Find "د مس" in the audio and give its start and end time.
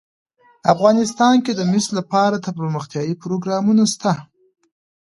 1.55-1.85